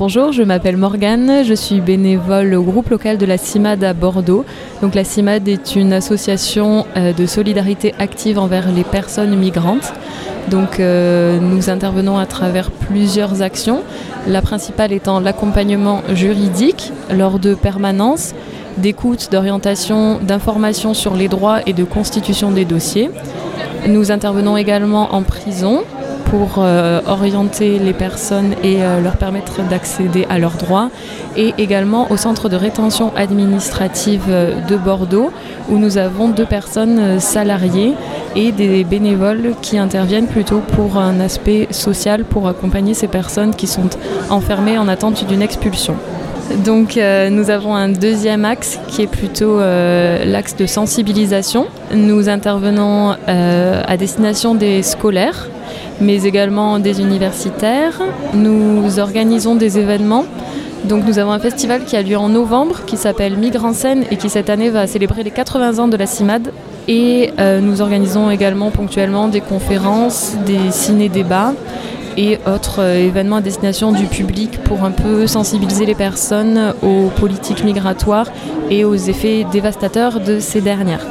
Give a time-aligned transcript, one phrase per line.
[0.00, 4.46] Bonjour, je m'appelle Morgane, je suis bénévole au groupe local de la CIMAD à Bordeaux.
[4.80, 9.92] Donc la CIMAD est une association euh, de solidarité active envers les personnes migrantes.
[10.48, 13.82] Donc euh, nous intervenons à travers plusieurs actions,
[14.26, 18.34] la principale étant l'accompagnement juridique lors de permanences,
[18.78, 23.10] d'écoute, d'orientation, d'information sur les droits et de constitution des dossiers.
[23.86, 25.82] Nous intervenons également en prison
[26.30, 30.90] pour euh, orienter les personnes et euh, leur permettre d'accéder à leurs droits.
[31.36, 35.32] Et également au centre de rétention administrative euh, de Bordeaux,
[35.68, 37.94] où nous avons deux personnes salariées
[38.36, 43.66] et des bénévoles qui interviennent plutôt pour un aspect social, pour accompagner ces personnes qui
[43.66, 43.90] sont
[44.30, 45.96] enfermées en attente d'une expulsion.
[46.64, 51.66] Donc nous avons un deuxième axe qui est plutôt l'axe de sensibilisation.
[51.94, 55.48] Nous intervenons à destination des scolaires
[56.00, 58.00] mais également des universitaires.
[58.34, 60.24] Nous organisons des événements.
[60.84, 64.04] Donc nous avons un festival qui a lieu en novembre qui s'appelle Migre en scène
[64.10, 66.52] et qui cette année va célébrer les 80 ans de la CIMAD.
[66.88, 71.52] Et euh, nous organisons également ponctuellement des conférences, des ciné-débats
[72.20, 77.08] et autres euh, événements à destination du public pour un peu sensibiliser les personnes aux
[77.16, 78.26] politiques migratoires
[78.68, 81.06] et aux effets dévastateurs de ces dernières.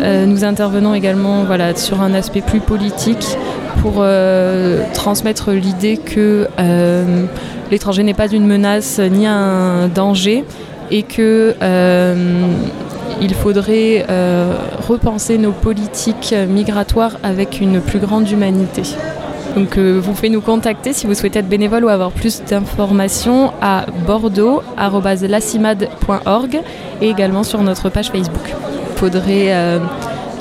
[0.00, 3.36] Euh, nous intervenons également voilà, sur un aspect plus politique
[3.82, 6.46] pour euh, transmettre l'idée que
[7.72, 10.44] l'étranger n'est pas une menace ni un danger
[10.92, 11.54] et que
[13.20, 14.06] il faudrait
[14.88, 18.82] repenser nos politiques migratoires avec une plus grande humanité.
[19.54, 23.86] Donc vous pouvez nous contacter si vous souhaitez être bénévole ou avoir plus d'informations à
[24.06, 26.60] bordeaux.lacimad.org
[27.00, 28.54] et également sur notre page Facebook
[28.98, 29.78] faudrait euh,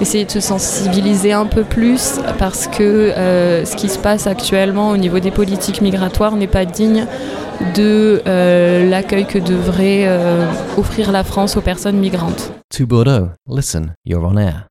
[0.02, 4.90] essayer de se sensibiliser un peu plus parce que euh, ce qui se passe actuellement
[4.90, 7.06] au niveau des politiques migratoires n'est pas digne
[7.76, 10.10] de euh, l'accueil que devrait
[10.78, 12.52] offrir la France aux personnes migrantes.
[12.76, 14.68] To Bordeaux, listen, you're on air.